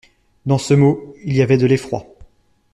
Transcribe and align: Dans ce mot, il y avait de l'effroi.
Dans 0.47 0.57
ce 0.57 0.73
mot, 0.73 1.13
il 1.23 1.35
y 1.35 1.43
avait 1.43 1.59
de 1.59 1.67
l'effroi. 1.67 2.07